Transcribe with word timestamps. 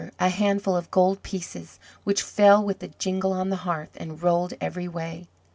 a 0.19 0.29
handful 0.29 0.75
of 0.75 0.89
gold 0.89 1.21
pieces, 1.21 1.79
which 2.05 2.23
fell 2.23 2.63
with 2.65 2.81
a 2.81 2.87
jingle 2.87 3.33
on 3.33 3.49
the 3.49 3.55
hearth, 3.69 3.91
and 3.97 4.23
rolled 4.23 4.55
every 4.59 4.87
way. 4.87 5.27